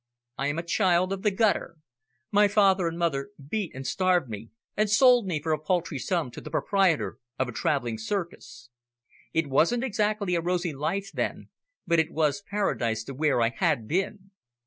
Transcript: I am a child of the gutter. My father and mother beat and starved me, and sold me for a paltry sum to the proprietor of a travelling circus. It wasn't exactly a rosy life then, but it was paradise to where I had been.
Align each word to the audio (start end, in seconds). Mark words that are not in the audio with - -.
I 0.35 0.47
am 0.47 0.57
a 0.57 0.63
child 0.63 1.13
of 1.13 1.21
the 1.21 1.29
gutter. 1.29 1.75
My 2.31 2.47
father 2.47 2.87
and 2.87 2.97
mother 2.97 3.29
beat 3.49 3.75
and 3.75 3.85
starved 3.85 4.31
me, 4.31 4.49
and 4.75 4.89
sold 4.89 5.27
me 5.27 5.39
for 5.39 5.51
a 5.51 5.59
paltry 5.59 5.99
sum 5.99 6.31
to 6.31 6.41
the 6.41 6.49
proprietor 6.49 7.19
of 7.37 7.47
a 7.47 7.51
travelling 7.51 7.99
circus. 7.99 8.71
It 9.31 9.45
wasn't 9.45 9.83
exactly 9.83 10.33
a 10.33 10.41
rosy 10.41 10.73
life 10.73 11.11
then, 11.13 11.49
but 11.85 11.99
it 11.99 12.09
was 12.09 12.41
paradise 12.41 13.03
to 13.03 13.13
where 13.13 13.43
I 13.43 13.49
had 13.49 13.87
been. 13.87 14.31